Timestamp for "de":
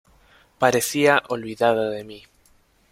1.91-2.03